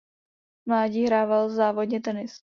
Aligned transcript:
V 0.63 0.67
mládí 0.67 1.05
hrával 1.05 1.49
závodně 1.49 2.01
tenis. 2.01 2.41